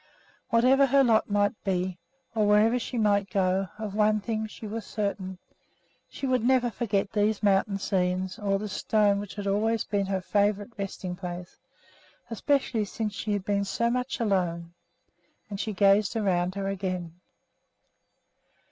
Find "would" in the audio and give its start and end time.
6.25-6.43